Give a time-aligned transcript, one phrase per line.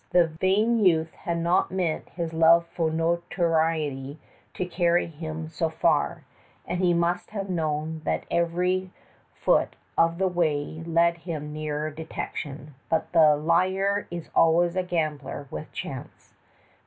[0.09, 4.17] The vain youth had not meant his love of notoriety
[4.55, 6.23] to carry him so far;
[6.65, 8.89] and he must have known that every
[9.35, 15.47] foot of the way led him nearer detection; but the liar is always a gambler
[15.51, 16.33] with chance.